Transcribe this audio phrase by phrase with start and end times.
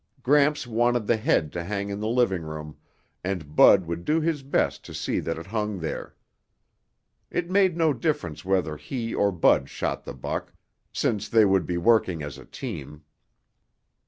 [0.23, 2.75] Gramps wanted the head to hang in the living room
[3.23, 6.15] and Bud would do his best to see that it hung there.
[7.29, 10.53] It made no difference whether he or Bud shot the buck,
[10.91, 13.03] since they would be working as a team.